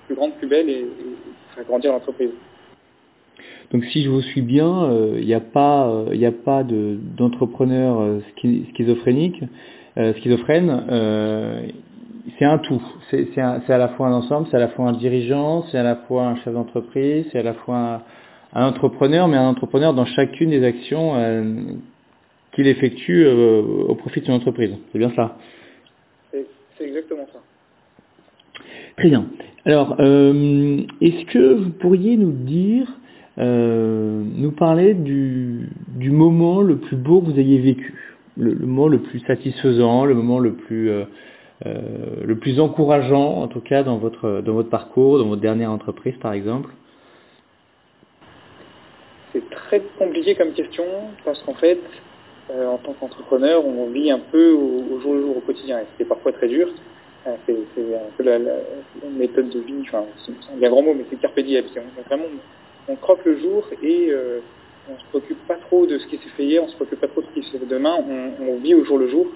plus 0.07 0.15
grande, 0.15 0.35
plus 0.37 0.47
belle 0.47 0.71
et, 0.71 0.81
et 0.81 0.87
faire 1.55 1.65
grandir 1.65 1.93
l'entreprise. 1.93 2.31
Donc 3.73 3.85
si 3.87 4.03
je 4.03 4.11
vous 4.11 4.23
suis 4.23 4.43
bien, 4.43 4.89
il 5.17 5.25
n'y 5.25 5.35
a 5.35 5.41
pas, 5.41 6.05
il 6.13 6.25
a 6.25 6.33
pas 6.33 6.63
d'entrepreneur 6.65 8.01
euh, 8.01 8.21
schizophrénique, 8.75 9.43
euh, 9.97 10.13
schizophrène. 10.15 10.85
Euh, 10.91 11.67
c'est 12.39 12.45
un 12.45 12.59
tout. 12.59 12.83
C'est 13.11 13.39
à 13.39 13.79
la 13.79 13.89
fois 13.89 14.09
un 14.09 14.13
ensemble, 14.13 14.49
c'est 14.51 14.57
à 14.57 14.61
la 14.61 14.69
fois 14.69 14.89
un 14.89 14.93
dirigeant, 14.93 15.65
c'est 15.71 15.79
à 15.79 15.83
la 15.83 15.97
fois 15.97 16.27
un 16.27 16.37
chef 16.37 16.53
d'entreprise, 16.53 17.27
c'est 17.31 17.39
à 17.39 17.43
la 17.43 17.55
fois 17.55 17.77
un, 17.77 18.03
un, 18.61 18.67
entrepreneur, 18.67 19.29
mais 19.29 19.37
un 19.37 19.47
entrepreneur 19.49 19.95
dans 19.95 20.07
chacune 20.07 20.51
des 20.51 20.65
actions 20.65 21.15
euh, 21.15 21.63
qu'il 22.53 22.67
effectue 22.67 23.25
euh, 23.25 23.63
au 23.63 23.95
profit 23.95 24.21
de 24.21 24.27
son 24.27 24.33
entreprise. 24.33 24.75
C'est 24.93 24.99
bien 24.99 25.13
ça 25.15 25.37
C'est 26.33 26.85
exactement 26.85 27.27
ça. 27.33 27.41
Très 28.97 29.09
bien. 29.09 29.27
Alors, 29.65 29.97
euh, 30.01 30.79
est-ce 31.01 31.25
que 31.27 31.55
vous 31.55 31.71
pourriez 31.71 32.17
nous 32.17 32.33
dire 32.33 32.87
euh, 33.39 34.23
nous 34.37 34.53
parler 34.53 34.95
du, 34.95 35.69
moment 35.99 36.61
le 36.61 36.77
plus 36.77 36.97
beau 36.97 37.21
que 37.21 37.27
vous 37.27 37.41
ayez 37.41 37.59
vécu, 37.59 37.95
le, 38.37 38.55
moment 38.55 38.87
le 38.87 39.01
plus 39.01 39.21
satisfaisant, 39.21 40.05
le 40.05 40.15
moment 40.15 40.39
le 40.39 40.53
plus 40.53 40.91
euh, 40.91 41.05
euh, 41.67 41.81
le 42.25 42.37
plus 42.37 42.61
encourageant, 42.61 43.43
en 43.43 43.49
tout 43.49 43.61
cas 43.61 43.83
dans 43.83 43.97
votre 43.99 44.41
dans 44.41 44.53
votre 44.53 44.71
parcours, 44.71 45.19
dans 45.19 45.27
votre 45.27 45.43
dernière 45.43 45.71
entreprise 45.71 46.15
par 46.21 46.33
exemple. 46.33 46.71
C'est 49.33 49.51
très 49.51 49.83
compliqué 49.99 50.37
comme 50.37 50.53
question 50.53 50.85
parce 51.25 51.43
qu'en 51.43 51.55
fait, 51.55 51.81
en 52.51 52.79
tant 52.79 52.93
qu'entrepreneur, 52.93 53.67
on 53.67 53.91
vit 53.91 54.13
un 54.13 54.21
peu 54.21 54.53
au, 54.53 55.01
jour 55.01 55.15
le 55.15 55.23
jour, 55.23 55.37
au 55.39 55.41
quotidien, 55.41 55.81
et 55.81 55.87
c'est 55.99 56.05
parfois 56.05 56.33
très 56.33 56.47
dur. 56.47 56.69
C'est 57.25 57.53
un 57.53 58.11
peu 58.17 58.23
la, 58.23 58.39
méthode 59.11 59.49
de 59.49 59.59
vie, 59.59 59.81
enfin, 59.81 60.05
c'est 60.25 60.33
un 60.33 60.69
grand 60.69 60.83
mot, 60.83 60.95
mais 60.95 61.05
c'est 61.11 61.19
carpe 61.19 61.41
diem. 61.41 61.65
Vraiment, 62.07 62.27
on 62.89 62.97
croque 62.97 63.25
le 63.25 63.39
jour 63.39 63.67
et 63.83 64.09
euh, 64.11 64.41
on 64.91 64.99
se 64.99 65.05
préoccupe 65.07 65.47
pas 65.47 65.57
trop 65.57 65.87
de 65.87 65.99
ce 65.99 66.07
qui 66.07 66.17
s'est 66.19 66.31
fait 66.37 66.45
hier, 66.45 66.63
on 66.63 66.69
se 66.69 66.75
préoccupe 66.77 67.01
pas 67.01 67.09
trop 67.09 67.23
de 67.23 67.27
ce 67.27 67.41
qui 67.41 67.47
se 67.47 67.57
fait 67.57 67.67
demain, 67.67 67.97
on, 68.41 68.57
vit 68.57 68.75
au 68.75 68.85
jour 68.85 68.99
le 68.99 69.09
jour. 69.09 69.27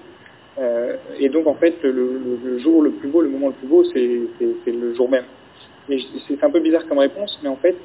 Euh, 0.59 0.97
et 1.19 1.29
donc 1.29 1.47
en 1.47 1.55
fait, 1.55 1.75
le, 1.83 2.59
jour 2.59 2.83
le 2.83 2.91
plus 2.91 3.09
beau, 3.09 3.23
le 3.23 3.29
moment 3.29 3.49
le 3.49 3.55
plus 3.55 3.67
beau, 3.67 3.85
c'est 3.85 4.71
le 4.71 4.95
jour 4.95 5.09
même. 5.09 5.25
Et 5.89 5.99
c'est 6.27 6.45
un 6.45 6.51
peu 6.51 6.61
bizarre 6.61 6.87
comme 6.87 6.99
réponse, 6.99 7.39
mais 7.43 7.49
en 7.49 7.57
fait, 7.57 7.77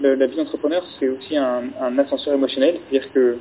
la 0.00 0.26
vie 0.26 0.36
d'entrepreneur, 0.36 0.84
c'est 0.98 1.08
aussi 1.08 1.36
un, 1.36 1.98
ascenseur 1.98 2.34
émotionnel, 2.34 2.78
c'est-à-dire 2.88 3.12
que, 3.12 3.36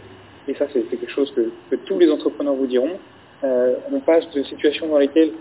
et 0.48 0.56
ça 0.56 0.66
c'est 0.74 0.82
quelque 0.84 1.12
chose 1.12 1.32
que, 1.36 1.52
que, 1.70 1.76
tous 1.86 2.00
les 2.00 2.10
entrepreneurs 2.10 2.56
vous 2.56 2.66
diront, 2.66 2.98
euh, 3.44 3.76
on 3.92 4.00
passe 4.00 4.28
de 4.32 4.42
situations 4.44 4.88
dans 4.88 4.98
lesquelles 4.98 5.32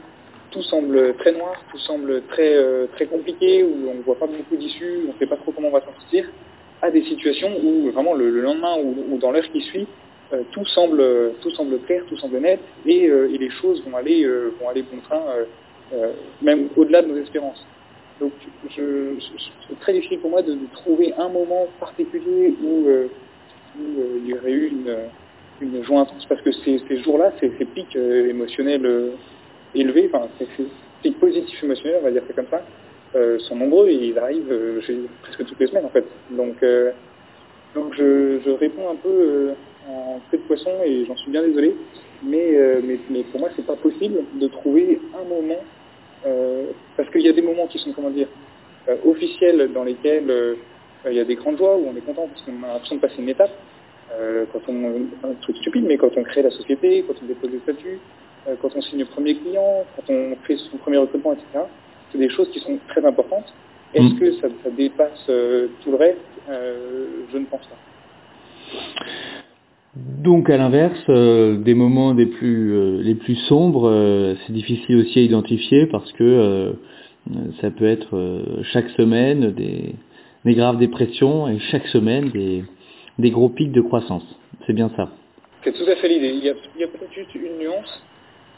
tout 0.56 0.62
semble 0.62 1.14
très 1.16 1.32
noir, 1.32 1.54
tout 1.70 1.78
semble 1.78 2.22
très 2.28 2.54
euh, 2.54 2.86
très 2.94 3.04
compliqué, 3.06 3.62
où 3.62 3.90
on 3.90 3.94
ne 3.94 4.02
voit 4.02 4.18
pas 4.18 4.26
beaucoup 4.26 4.56
d'issues, 4.56 5.00
on 5.06 5.12
ne 5.12 5.18
sait 5.18 5.26
pas 5.26 5.36
trop 5.36 5.52
comment 5.52 5.68
on 5.68 5.72
va 5.72 5.80
s'en 5.80 5.92
sortir, 6.00 6.24
à 6.80 6.90
des 6.90 7.04
situations 7.04 7.50
où 7.62 7.90
vraiment 7.90 8.14
le, 8.14 8.30
le 8.30 8.40
lendemain 8.40 8.76
ou, 8.82 9.18
dans 9.18 9.32
l'heure 9.32 9.50
qui 9.52 9.60
suit, 9.60 9.86
euh, 10.32 10.42
tout 10.52 10.64
semble 10.64 11.04
tout 11.42 11.50
semble 11.50 11.78
clair, 11.80 12.02
tout 12.08 12.16
semble 12.16 12.38
net, 12.38 12.60
et, 12.86 13.06
euh, 13.06 13.28
et 13.34 13.36
les 13.36 13.50
choses 13.50 13.82
vont 13.84 13.96
aller 13.98 14.26
vont 14.58 14.68
aller 14.70 14.82
bon 14.82 14.98
train, 15.02 15.22
même 16.40 16.68
au-delà 16.76 17.02
de 17.02 17.08
nos 17.08 17.18
espérances. 17.18 17.62
Donc 18.18 18.32
c'est 18.74 19.80
très 19.80 19.92
difficile 19.92 20.20
pour 20.20 20.30
moi 20.30 20.40
de, 20.40 20.56
trouver 20.72 21.12
un 21.18 21.28
moment 21.28 21.66
particulier 21.78 22.54
où, 22.64 22.88
où 23.78 23.84
il 24.24 24.26
y 24.26 24.32
aurait 24.32 24.52
eu 24.52 24.68
une, 24.68 24.96
une 25.60 25.84
joie 25.84 26.00
intense, 26.00 26.24
parce 26.24 26.40
que 26.40 26.50
ces, 26.50 26.80
ces 26.88 27.02
jours-là, 27.02 27.32
ces, 27.40 27.52
ces 27.58 27.66
pics 27.66 27.94
émotionnels 27.94 29.12
élevés, 29.80 30.10
enfin, 30.12 30.28
ces 31.02 31.10
positifs 31.12 31.62
émotionnels, 31.62 31.98
on 32.00 32.04
va 32.04 32.10
dire 32.10 32.22
c'est 32.26 32.34
comme 32.34 32.48
ça, 32.50 32.62
euh, 33.14 33.38
sont 33.40 33.56
nombreux 33.56 33.88
et 33.88 33.94
ils 33.94 34.18
arrivent 34.18 34.50
euh, 34.50 34.80
presque 35.22 35.46
toutes 35.46 35.60
les 35.60 35.68
semaines 35.68 35.84
en 35.84 35.90
fait. 35.90 36.04
Donc, 36.30 36.62
euh, 36.62 36.90
Donc 37.74 37.94
je, 37.94 38.50
réponds 38.50 38.90
un 38.90 38.96
peu 38.96 39.50
en 39.88 40.20
queue 40.30 40.38
de 40.38 40.42
poisson 40.42 40.70
et 40.84 41.04
j'en 41.06 41.16
suis 41.16 41.30
bien 41.30 41.42
désolé, 41.42 41.76
mais, 42.22 42.58
mais, 42.82 42.98
mais, 43.08 43.22
pour 43.24 43.40
moi 43.40 43.50
c'est 43.54 43.64
pas 43.66 43.76
possible 43.76 44.18
de 44.34 44.48
trouver 44.48 45.00
un 45.14 45.28
moment, 45.28 45.62
parce 46.96 47.08
qu'il 47.10 47.22
y 47.22 47.28
a 47.28 47.32
des 47.32 47.42
moments 47.42 47.68
qui 47.68 47.78
sont 47.78 47.92
comment 47.92 48.10
dire 48.10 48.28
officiels 49.04 49.70
dans 49.72 49.84
lesquels 49.84 50.56
il 51.06 51.12
y 51.12 51.20
a 51.20 51.24
des 51.24 51.36
grandes 51.36 51.58
joies 51.58 51.76
où 51.76 51.86
on 51.88 51.96
est 51.96 52.00
content 52.04 52.26
parce 52.26 52.42
qu'on 52.42 52.62
a 52.64 52.72
l'impression 52.72 52.96
de 52.96 53.00
passer 53.00 53.18
une 53.18 53.28
étape. 53.28 53.52
quand 54.52 54.62
on, 54.68 55.06
un 55.22 55.34
truc 55.42 55.56
stupide, 55.58 55.84
mais 55.86 55.96
quand 55.96 56.16
on 56.16 56.24
crée 56.24 56.42
la 56.42 56.50
société, 56.50 57.04
quand 57.06 57.14
on 57.22 57.26
dépose 57.26 57.50
des 57.50 57.60
statuts, 57.60 58.00
quand 58.60 58.70
on 58.76 58.80
signe 58.80 59.00
le 59.00 59.04
premier 59.06 59.34
client, 59.36 59.84
quand 59.96 60.12
on 60.12 60.36
fait 60.46 60.56
son 60.56 60.76
premier 60.78 60.98
recrutement, 60.98 61.32
etc. 61.32 61.64
C'est 62.12 62.18
des 62.18 62.28
choses 62.30 62.50
qui 62.50 62.60
sont 62.60 62.78
très 62.88 63.04
importantes. 63.04 63.52
Est-ce 63.94 64.14
Mm. 64.14 64.18
que 64.18 64.32
ça, 64.40 64.48
ça 64.64 64.70
dépasse 64.70 65.26
euh, 65.28 65.68
tout 65.82 65.90
le 65.90 65.96
reste? 65.96 66.18
Euh, 66.48 67.06
Je 67.32 67.38
ne 67.38 67.44
pense 67.46 67.66
pas. 67.66 67.76
Donc 69.96 70.50
à 70.50 70.56
l'inverse, 70.58 70.98
euh, 71.08 71.56
des 71.56 71.74
moments 71.74 72.12
des 72.14 72.26
plus, 72.26 72.72
euh, 72.74 73.00
les 73.02 73.14
plus 73.14 73.36
sombres, 73.48 73.88
euh, 73.88 74.34
c'est 74.46 74.52
difficile 74.52 74.96
aussi 74.98 75.18
à 75.18 75.22
identifier 75.22 75.86
parce 75.86 76.12
que 76.12 76.22
euh, 76.24 76.72
ça 77.60 77.70
peut 77.70 77.86
être 77.86 78.14
euh, 78.16 78.62
chaque 78.72 78.88
semaine 78.90 79.52
des, 79.52 79.94
des 80.44 80.54
graves 80.54 80.78
dépressions 80.78 81.48
et 81.48 81.58
chaque 81.70 81.86
semaine 81.88 82.28
des, 82.30 82.64
des 83.18 83.30
gros 83.30 83.48
pics 83.48 83.72
de 83.72 83.80
croissance. 83.80 84.24
C'est 84.66 84.74
bien 84.74 84.90
ça. 84.96 85.08
C'est 85.64 85.72
tout 85.72 85.88
à 85.90 85.96
fait 85.96 86.08
l'idée. 86.08 86.28
Il 86.34 86.44
y 86.44 86.50
a, 86.50 86.52
a 86.52 86.88
peut-être 86.88 87.12
juste 87.14 87.34
une 87.34 87.58
nuance, 87.58 88.02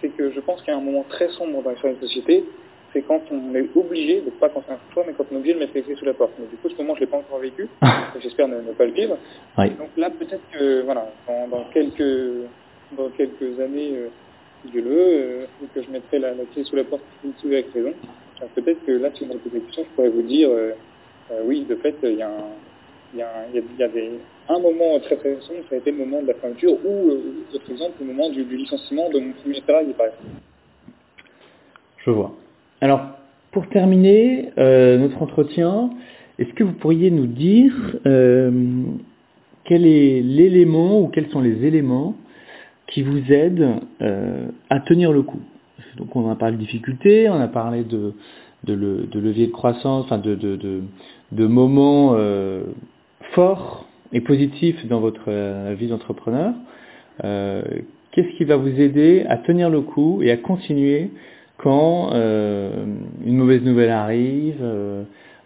c'est 0.01 0.09
que 0.09 0.31
je 0.31 0.41
pense 0.41 0.61
qu'il 0.63 0.73
y 0.73 0.77
a 0.77 0.79
un 0.79 0.83
moment 0.83 1.05
très 1.09 1.29
sombre 1.31 1.63
dans 1.63 1.71
l'histoire 1.71 1.93
d'une 1.93 2.03
société, 2.03 2.45
c'est 2.93 3.03
quand 3.03 3.21
on 3.31 3.55
est 3.55 3.67
obligé, 3.77 4.21
donc 4.21 4.35
pas 4.35 4.49
quand 4.49 4.63
c'est 4.67 4.73
un 4.73 4.79
choix, 4.95 5.05
mais 5.07 5.13
quand 5.13 5.27
on 5.31 5.35
est 5.35 5.39
obligé 5.39 5.55
de 5.55 5.59
mettre 5.59 5.73
les 5.75 5.83
clés 5.83 5.97
sous 5.97 6.07
la 6.07 6.15
porte. 6.15 6.33
Mais 6.39 6.47
du 6.47 6.57
coup, 6.57 6.69
ce 6.71 6.77
moment, 6.77 6.95
je 6.95 7.01
l'ai 7.01 7.07
pas 7.07 7.19
encore 7.19 7.39
vécu, 7.39 7.69
et 7.83 8.21
j'espère 8.21 8.49
ne, 8.49 8.57
ne 8.57 8.73
pas 8.73 8.87
le 8.87 8.93
vivre. 8.93 9.19
Oui. 9.59 9.71
Donc 9.71 9.91
là, 9.97 10.11
peut-être 10.11 10.43
que, 10.53 10.83
voilà, 10.83 11.07
dans, 11.27 11.49
dans 11.49 11.65
quelques, 11.73 12.49
dans 12.97 13.11
quelques 13.11 13.61
années, 13.61 13.93
euh, 13.95 14.09
Dieu 14.65 14.83
le 14.83 14.89
veut, 14.89 14.97
euh, 14.99 15.47
que 15.75 15.83
je 15.83 15.91
mettrai 15.91 16.19
la, 16.19 16.31
la 16.31 16.45
clé 16.53 16.65
sous 16.65 16.77
la 16.77 16.85
porte 16.85 17.03
sous 17.41 17.49
avec 17.49 17.73
raison. 17.75 17.93
Peut-être 18.55 18.85
que 18.87 18.93
là, 18.93 19.11
si 19.15 19.25
vous 19.25 19.35
me 19.35 19.39
posez 19.39 19.59
des 19.59 19.65
questions, 19.67 19.85
je 19.85 19.95
pourrais 19.95 20.09
vous 20.09 20.23
dire, 20.23 20.49
euh, 20.51 20.73
euh, 21.33 21.43
oui, 21.45 21.67
de 21.69 21.75
fait, 21.77 21.95
il 22.03 22.15
y 22.15 22.23
a 22.23 22.29
un, 22.29 22.53
il 23.15 23.19
y 23.19 23.23
a, 23.23 23.47
il 23.53 23.57
y 23.57 23.59
a, 23.59 23.63
il 23.63 23.81
y 23.81 23.83
a 23.83 23.89
des, 23.89 24.11
un 24.49 24.59
moment 24.59 24.99
très 25.01 25.17
très 25.17 25.37
sombre, 25.41 25.61
ça 25.69 25.75
a 25.75 25.79
été 25.79 25.91
le 25.91 25.99
moment 25.99 26.23
de 26.23 26.29
la 26.29 26.35
fermeture, 26.35 26.73
ou, 26.85 27.11
euh, 27.11 27.45
autre 27.55 27.71
exemple, 27.71 27.93
le 28.01 28.07
moment 28.07 28.31
du, 28.31 28.45
licenciement 28.45 29.11
de 29.11 29.21
mon 29.21 29.33
premier 29.33 29.61
salarié, 29.67 29.93
par. 29.93 30.07
Je 32.05 32.11
vois. 32.11 32.35
Alors, 32.81 33.01
pour 33.53 33.69
terminer 33.69 34.51
euh, 34.59 34.99
notre 34.99 35.23
entretien, 35.23 35.91
est-ce 36.39 36.53
que 36.55 36.65
vous 36.65 36.73
pourriez 36.73 37.11
nous 37.11 37.27
dire 37.27 37.75
euh, 38.07 38.51
quel 39.65 39.87
est 39.87 40.21
l'élément 40.23 41.01
ou 41.01 41.09
quels 41.09 41.29
sont 41.29 41.41
les 41.41 41.67
éléments 41.67 42.15
qui 42.87 43.03
vous 43.03 43.33
aident 43.33 43.81
euh, 44.01 44.47
à 44.71 44.81
tenir 44.81 45.13
le 45.13 45.23
coup? 45.23 45.41
Donc, 45.97 46.15
on 46.17 46.31
a 46.31 46.37
parlé 46.37 46.57
de 46.57 46.61
difficultés, 46.63 47.29
on 47.29 47.41
a 47.41 47.49
parlé 47.49 47.83
de, 47.85 48.15
de, 48.65 48.73
le, 48.73 49.07
de 49.07 49.19
levier 49.19 49.49
de 49.49 49.53
croissance, 49.53 50.05
enfin 50.05 50.19
de 50.19 51.47
moments 51.47 52.15
forts 53.39 53.87
et 54.13 54.21
positifs 54.21 54.85
dans 54.87 54.99
votre 54.99 55.29
euh, 55.29 55.73
vie 55.79 55.87
d'entrepreneur. 55.87 56.55
Euh, 57.23 57.63
Qu'est-ce 58.11 58.37
qui 58.37 58.43
va 58.43 58.57
vous 58.57 58.81
aider 58.81 59.25
à 59.29 59.37
tenir 59.37 59.71
le 59.71 59.81
coup 59.81 60.23
et 60.25 60.33
à 60.33 60.37
continuer 60.37 61.11
quand 61.57 62.11
euh, 62.15 62.85
une 63.25 63.37
mauvaise 63.37 63.63
nouvelle 63.63 63.91
arrive, 63.91 64.61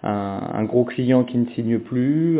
un, 0.02 0.64
gros 0.64 0.84
client 0.84 1.24
qui 1.24 1.36
ne 1.36 1.46
signe 1.50 1.80
plus, 1.80 2.38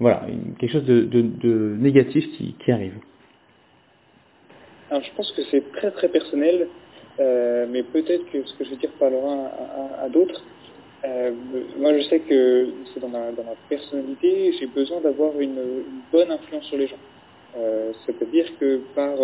voilà, 0.00 0.26
quelque 0.58 0.72
chose 0.72 0.84
de, 0.84 1.76
négatif 1.78 2.24
qui, 2.58 2.72
arrive? 2.72 2.94
Alors 4.90 5.04
je 5.04 5.10
pense 5.14 5.30
que 5.32 5.42
c'est 5.50 5.70
très 5.74 5.92
très 5.92 6.08
personnel, 6.08 6.66
mais 7.20 7.82
peut-être 7.84 8.24
que 8.32 8.44
ce 8.44 8.54
que 8.54 8.64
je 8.64 8.70
vais 8.70 8.76
dire 8.76 8.90
parlera 8.98 9.52
à, 10.00 10.04
à 10.06 10.08
d'autres. 10.08 10.42
Euh, 11.06 11.32
moi 11.78 11.96
je 11.96 12.02
sais 12.08 12.20
que 12.20 12.68
c'est 12.92 13.00
dans 13.00 13.08
ma, 13.08 13.30
personnalité, 13.68 14.52
j'ai 14.58 14.66
besoin 14.66 15.00
d'avoir 15.00 15.38
une, 15.40 15.84
bonne 16.12 16.30
influence 16.30 16.64
sur 16.64 16.76
les 16.76 16.88
gens. 16.88 16.98
Euh, 17.56 17.92
C'est-à-dire 18.04 18.46
que 18.58 18.80
par 18.94 19.16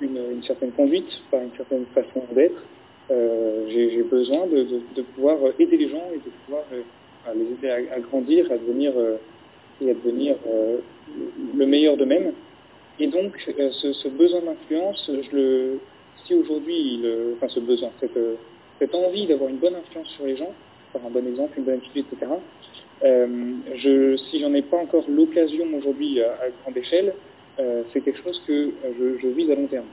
une, 0.00 0.18
une, 0.32 0.42
certaine 0.42 0.72
conduite, 0.72 1.08
par 1.30 1.40
une 1.40 1.52
certaine 1.56 1.86
façon 1.94 2.24
d'être, 2.34 2.60
euh, 3.10 3.66
j'ai 3.68 4.02
besoin 4.02 4.46
de, 4.46 5.02
pouvoir 5.14 5.38
aider 5.58 5.76
les 5.76 5.88
gens 5.88 6.08
et 6.14 6.18
de 6.18 6.30
pouvoir 6.44 6.64
euh, 6.72 6.82
les 7.34 7.68
aider 7.68 7.88
à, 7.90 8.00
grandir, 8.00 8.50
à 8.50 8.56
devenir 8.56 8.92
euh, 8.96 9.16
et 9.82 9.90
à 9.90 9.94
devenir 9.94 10.36
euh, 10.46 10.78
le 11.54 11.66
meilleur 11.66 11.96
d'eux-mêmes. 11.96 12.32
Et 12.98 13.08
donc, 13.08 13.32
euh, 13.58 13.70
ce, 13.72 14.08
besoin 14.08 14.40
d'influence, 14.40 15.10
si 16.26 16.34
aujourd'hui, 16.34 17.02
enfin 17.36 17.48
ce 17.48 17.60
besoin, 17.60 17.90
cette 18.78 18.94
envie 18.94 19.26
d'avoir 19.26 19.50
une 19.50 19.56
bonne 19.56 19.74
influence 19.74 20.08
sur 20.16 20.24
les 20.24 20.36
gens, 20.36 20.54
un 21.04 21.10
bon 21.10 21.26
exemple, 21.26 21.58
une 21.58 21.64
bonne 21.64 21.76
attitude, 21.76 22.04
etc. 22.12 22.32
Euh, 23.04 23.54
je, 23.76 24.16
si 24.16 24.40
j'en 24.40 24.54
ai 24.54 24.62
pas 24.62 24.76
encore 24.76 25.04
l'occasion 25.08 25.66
aujourd'hui 25.76 26.20
à, 26.20 26.32
à, 26.32 26.50
grande 26.62 26.76
échelle, 26.76 27.14
c'est 27.92 28.00
quelque 28.00 28.20
chose 28.20 28.42
que 28.48 28.72
je, 28.98 29.28
vise 29.28 29.48
à 29.50 29.54
long 29.54 29.68
terme. 29.68 29.86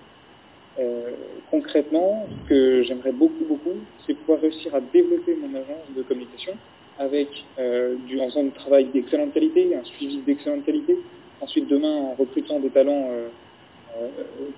Euh, 0.79 1.11
concrètement, 1.49 2.25
ce 2.29 2.49
que 2.49 2.83
j'aimerais 2.83 3.11
beaucoup, 3.11 3.43
beaucoup, 3.47 3.75
c'est 4.05 4.13
pouvoir 4.13 4.39
réussir 4.39 4.73
à 4.73 4.79
développer 4.79 5.35
mon 5.35 5.49
agence 5.49 5.85
de 5.95 6.01
communication 6.03 6.53
avec 6.97 7.27
euh, 7.59 7.95
du, 8.07 8.19
en 8.19 8.29
faisant 8.29 8.43
du 8.43 8.51
travail 8.51 8.85
d'excellente 8.85 9.33
qualité, 9.33 9.75
un 9.75 9.83
suivi 9.83 10.17
d'excellente 10.19 10.65
qualité, 10.65 10.97
ensuite 11.41 11.67
demain 11.67 11.93
en 11.93 12.13
recrutant 12.13 12.59
des 12.59 12.69
talents 12.69 13.09
euh, 13.11 13.27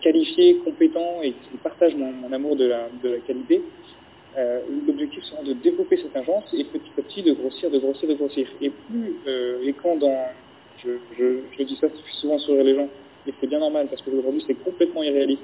qualifiés, 0.02 0.58
compétents 0.64 1.22
et 1.24 1.32
qui 1.32 1.58
partagent 1.64 1.96
mon, 1.96 2.32
amour 2.32 2.56
de 2.56 2.66
la 2.66 2.88
qualité. 3.26 3.62
Euh, 4.38 4.62
L'objectif 4.88 5.24
sera 5.26 5.44
de 5.44 5.54
développer 5.54 5.98
cette 5.98 6.16
agence 6.16 6.46
et 6.54 6.64
petit 6.64 6.92
à 6.98 7.02
petit 7.02 7.24
de 7.24 7.34
grossir, 7.34 7.70
de 7.70 7.78
grossir, 7.78 8.10
de 8.10 8.16
grossir. 8.16 8.48
Et 8.62 8.70
plus, 8.70 9.16
et 9.64 9.74
quand 9.74 9.96
dans, 9.98 10.26
je, 10.84 10.90
je, 11.18 11.40
je 11.58 11.64
dis 11.64 11.78
ça 11.80 11.88
souvent 12.22 12.40
sur 12.40 12.56
les 12.56 12.76
gens, 12.76 12.90
et 13.28 13.34
c'est 13.40 13.48
bien 13.48 13.60
normal 13.60 13.88
parce 13.90 14.02
qu'aujourd'hui 14.02 14.44
c'est 14.48 14.56
complètement 14.56 15.04
irréaliste 15.04 15.44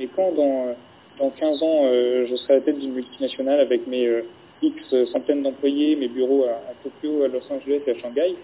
mais 0.00 0.08
quand 0.16 0.32
dans, 0.32 0.74
dans 1.18 1.30
15 1.30 1.62
ans, 1.62 1.82
euh, 1.84 2.26
je 2.26 2.34
serai 2.36 2.54
à 2.54 2.56
la 2.56 2.62
tête 2.62 2.78
d'une 2.78 2.94
multinationale 2.94 3.60
avec 3.60 3.86
mes 3.86 4.06
euh, 4.06 4.22
X 4.62 4.94
centaines 5.12 5.42
d'employés, 5.42 5.94
mes 5.96 6.08
bureaux 6.08 6.44
à, 6.44 6.72
Tokyo, 6.82 7.22
à 7.24 7.28
Los 7.28 7.42
Angeles 7.50 7.82
et 7.86 7.90
à 7.90 7.94
Shanghai, 7.98 8.34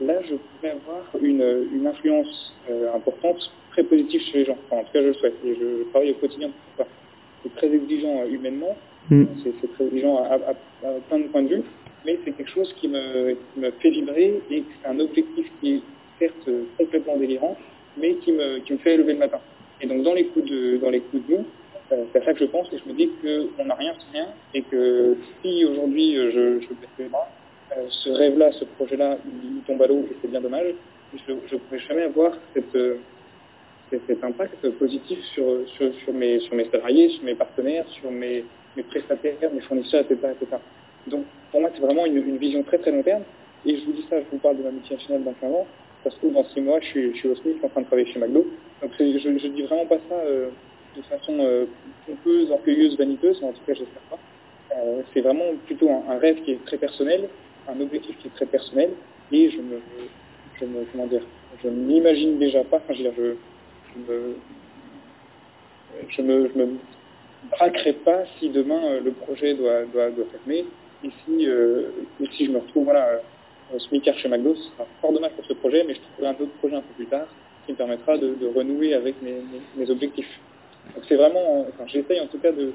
là, 0.00 0.20
je 0.22 0.34
pourrais 0.34 0.72
avoir 0.72 1.04
une, 1.22 1.68
une 1.72 1.86
influence 1.86 2.54
euh, 2.70 2.94
importante, 2.94 3.50
très 3.70 3.82
positive 3.82 4.20
chez 4.20 4.38
les 4.38 4.44
gens. 4.44 4.58
En 4.70 4.82
tout 4.84 4.92
cas, 4.92 5.02
je 5.02 5.08
le 5.08 5.14
souhaite. 5.14 5.34
Et 5.44 5.54
je, 5.54 5.78
je 5.78 5.90
travaille 5.90 6.10
au 6.10 6.14
quotidien 6.14 6.48
pour 6.48 6.84
ça. 6.84 6.90
C'est 7.42 7.54
très 7.54 7.74
exigeant 7.74 8.26
humainement, 8.26 8.76
mm. 9.10 9.26
c'est 9.42 9.72
très 9.74 9.84
exigeant 9.86 10.22
à, 10.24 10.38
plein 11.08 11.18
de 11.18 11.28
points 11.28 11.42
de 11.42 11.56
vue, 11.56 11.62
mais 12.04 12.18
c'est 12.24 12.32
quelque 12.32 12.50
chose 12.50 12.72
qui 12.80 12.88
me, 12.88 13.36
fait 13.80 13.90
vibrer 13.90 14.40
et 14.50 14.64
c'est 14.82 14.88
un 14.88 14.98
objectif 15.00 15.46
qui 15.60 15.74
est 15.74 15.82
certes 16.18 16.48
complètement 16.78 17.16
délirant, 17.16 17.56
mais 17.96 18.14
qui 18.16 18.32
me, 18.32 18.58
qui 18.60 18.72
me 18.72 18.78
fait 18.78 18.96
lever 18.96 19.14
le 19.14 19.18
matin. 19.18 19.40
Et 19.80 19.86
donc 19.86 20.02
dans 20.02 20.14
les 20.14 20.26
coups 20.26 20.48
de 20.48 20.78
dans 20.78 20.90
les 20.90 21.00
coups 21.00 21.26
de 21.28 21.38
euh, 21.92 22.04
c'est 22.12 22.20
à 22.20 22.24
ça 22.24 22.32
que 22.32 22.40
je 22.40 22.46
pense 22.46 22.66
et 22.72 22.78
je 22.78 22.88
me 22.88 22.94
dis 22.94 23.10
qu'on 23.22 23.64
n'a 23.64 23.74
rien 23.74 23.92
sans 23.94 24.12
rien 24.12 24.26
et 24.54 24.62
que 24.62 25.16
si 25.42 25.64
aujourd'hui 25.64 26.16
je, 26.16 26.60
je 26.60 26.68
baisse 26.68 26.90
les 26.98 27.04
bras, 27.06 27.28
euh, 27.76 27.84
ce 27.88 28.10
rêve-là, 28.10 28.50
ce 28.52 28.64
projet-là, 28.64 29.18
il 29.44 29.62
tombe 29.66 29.82
à 29.82 29.86
l'eau 29.86 30.04
et 30.10 30.16
c'est 30.20 30.30
bien 30.30 30.40
dommage, 30.40 30.74
je 31.26 31.32
ne 31.32 31.60
pourrais 31.60 31.78
jamais 31.80 32.02
avoir 32.02 32.32
cet, 32.54 32.76
cet 33.90 34.24
impact 34.24 34.68
positif 34.70 35.18
sur, 35.34 35.68
sur, 35.76 35.94
sur, 35.94 36.12
mes, 36.12 36.40
sur 36.40 36.54
mes 36.54 36.68
salariés, 36.70 37.08
sur 37.10 37.24
mes 37.24 37.34
partenaires, 37.34 37.86
sur 37.88 38.10
mes, 38.10 38.44
mes 38.76 38.82
prestataires, 38.82 39.50
mes 39.52 39.60
fournisseurs, 39.60 40.02
etc. 40.02 40.32
etc. 40.40 40.56
Donc 41.06 41.24
pour 41.50 41.60
moi 41.60 41.70
c'est 41.74 41.80
vraiment 41.80 42.06
une, 42.06 42.36
vision 42.36 42.62
très 42.62 42.78
très 42.78 42.90
long 42.90 43.02
terme 43.02 43.22
et 43.64 43.76
je 43.76 43.84
vous 43.84 43.92
dis 43.92 44.04
ça, 44.08 44.20
je 44.20 44.26
vous 44.30 44.38
parle 44.38 44.58
de 44.58 44.62
ma 44.62 44.70
multinationale 44.70 45.24
dans 45.24 45.32
15 45.32 45.52
ans, 45.52 45.66
ça 46.04 46.10
se 46.10 46.16
trouve 46.16 46.32
dans 46.34 46.44
6 46.44 46.60
mois 46.60 46.80
je 46.80 46.86
suis, 46.86 47.28
au 47.28 47.34
SMIC 47.34 47.64
en 47.64 47.68
train 47.68 47.80
de 47.80 47.86
travailler 47.86 48.12
chez 48.12 48.18
McDo, 48.18 48.46
donc 48.82 48.90
je 48.98 49.28
ne 49.28 49.38
dis 49.38 49.62
vraiment 49.62 49.86
pas 49.86 49.98
ça 50.08 50.14
euh, 50.14 50.48
de 50.96 51.02
façon 51.02 51.36
euh, 51.40 51.66
pompeuse, 52.06 52.50
orgueilleuse, 52.50 52.96
vaniteuse, 52.96 53.42
en 53.42 53.52
tout 53.52 53.60
cas 53.66 53.74
j'espère 53.74 54.02
pas. 54.10 54.18
Euh, 54.76 55.02
c'est 55.12 55.20
vraiment 55.20 55.44
plutôt 55.66 55.90
un, 55.90 56.18
rêve 56.18 56.42
qui 56.42 56.52
est 56.52 56.64
très 56.64 56.76
personnel, 56.76 57.28
un 57.68 57.80
objectif 57.80 58.16
qui 58.18 58.28
est 58.28 58.34
très 58.34 58.46
personnel, 58.46 58.90
et 59.32 59.50
je 59.50 59.58
me, 59.58 59.80
je 60.60 60.64
me 60.64 60.84
comment 60.92 61.06
dire, 61.06 61.22
je 61.62 61.68
m'imagine 61.68 62.38
déjà 62.38 62.62
pas, 62.64 62.76
enfin 62.76 62.94
je 62.94 63.02
veux 63.04 63.10
dire, 63.10 63.36
je 66.08 66.22
me, 66.22 66.48
je 66.48 66.58
me 66.58 66.76
braquerai 67.50 67.92
pas 67.92 68.24
si 68.38 68.48
demain 68.48 68.80
euh, 68.84 69.00
le 69.00 69.12
projet 69.12 69.54
doit, 69.54 69.84
doit, 69.92 70.10
fermer, 70.32 70.64
et 71.04 71.10
si, 71.24 71.46
euh, 71.46 71.90
et 72.20 72.26
si 72.32 72.46
je 72.46 72.50
me 72.50 72.58
retrouve 72.58 72.84
voilà, 72.84 73.20
au 73.74 73.78
smicard 73.78 74.16
chez 74.18 74.28
McDo, 74.28 74.54
ce 74.54 74.62
sera 74.62 74.86
fort 75.00 75.12
dommage 75.12 75.32
pour 75.32 75.44
ce 75.44 75.54
projet, 75.54 75.84
mais 75.86 75.94
je 75.94 76.00
trouverai 76.00 76.28
un 76.28 76.42
autre 76.42 76.52
projet 76.58 76.76
un 76.76 76.80
peu 76.80 76.94
plus 76.96 77.06
tard 77.06 77.26
qui 77.64 77.72
me 77.72 77.76
permettra 77.76 78.16
de, 78.16 78.34
de 78.40 78.46
renouer 78.46 78.94
avec 78.94 79.20
mes, 79.22 79.34
mes, 79.76 79.90
objectifs. 79.90 80.40
Donc 80.94 81.04
c'est 81.08 81.16
vraiment, 81.16 81.66
enfin, 81.68 81.84
j'essaye 81.86 82.20
en 82.20 82.26
tout 82.26 82.38
cas 82.38 82.52
de, 82.52 82.66
de, 82.66 82.72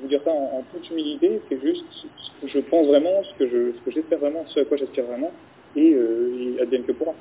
vous 0.00 0.08
dire 0.08 0.20
ça 0.24 0.30
en, 0.30 0.62
toute 0.72 0.90
humilité, 0.90 1.40
c'est 1.48 1.60
juste 1.60 1.86
ce 1.92 2.30
que 2.42 2.48
je 2.48 2.58
pense 2.58 2.86
vraiment, 2.86 3.22
ce 3.22 3.38
que 3.38 3.48
je, 3.48 4.16
vraiment, 4.16 4.44
ce 4.48 4.60
à 4.60 4.64
quoi 4.64 4.76
j'aspire 4.76 5.04
vraiment, 5.04 5.30
et, 5.76 5.92
euh, 5.94 6.58
advienne 6.60 6.82
que 6.82 6.92
pourra. 6.92 7.14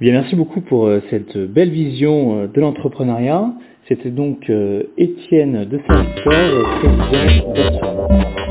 bien, 0.00 0.12
merci 0.12 0.36
beaucoup 0.36 0.60
pour 0.60 0.92
cette 1.10 1.36
belle 1.36 1.70
vision 1.70 2.46
de 2.46 2.60
l'entrepreneuriat. 2.60 3.52
C'était 3.88 4.10
donc 4.10 4.50
Étienne 4.96 5.64
de 5.64 5.80
Saint-Victor, 5.86 6.80
président 6.80 7.52
d'Action. 7.52 8.41